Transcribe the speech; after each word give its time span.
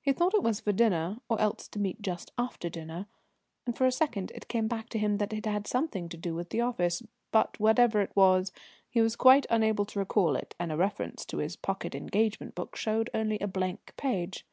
He 0.00 0.14
thought 0.14 0.32
it 0.32 0.42
was 0.42 0.60
for 0.60 0.72
dinner, 0.72 1.18
or 1.28 1.38
else 1.38 1.68
to 1.68 1.78
meet 1.78 2.00
just 2.00 2.32
after 2.38 2.70
dinner, 2.70 3.06
and 3.66 3.76
for 3.76 3.84
a 3.84 3.92
second 3.92 4.32
it 4.34 4.48
came 4.48 4.66
back 4.66 4.88
to 4.88 4.98
him 4.98 5.18
that 5.18 5.34
it 5.34 5.44
had 5.44 5.66
something 5.66 6.08
to 6.08 6.16
do 6.16 6.34
with 6.34 6.48
the 6.48 6.62
office, 6.62 7.02
but, 7.32 7.60
whatever 7.60 8.00
it 8.00 8.16
was, 8.16 8.50
he 8.88 9.02
was 9.02 9.14
quite 9.14 9.44
unable 9.50 9.84
to 9.84 9.98
recall 9.98 10.36
it, 10.36 10.54
and 10.58 10.72
a 10.72 10.76
reference 10.78 11.26
to 11.26 11.36
his 11.36 11.54
pocket 11.54 11.94
engagement 11.94 12.54
book 12.54 12.76
showed 12.76 13.10
only 13.12 13.38
a 13.40 13.46
blank 13.46 13.92
page. 13.98 14.46